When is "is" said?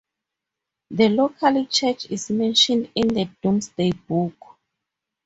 2.09-2.31